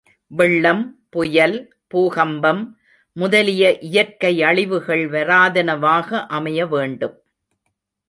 [0.27, 0.99] வெள்ளம்,
[1.09, 1.73] புயல்,
[1.87, 2.77] பூகம்பம்
[3.13, 7.23] முதலிய இயற்கை அழிவுகள் வாராதனவாக அமைய வேண்டும்.